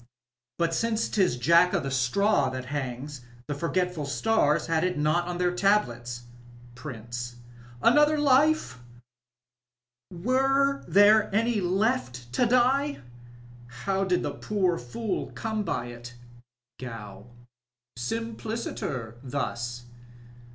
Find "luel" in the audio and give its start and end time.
8.17-8.77